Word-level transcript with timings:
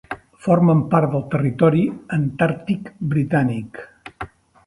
Formen 0.43 0.79
part 0.93 1.11
del 1.15 1.21
Territori 1.33 1.83
Antàrtic 2.17 2.89
Britànic. 3.13 3.81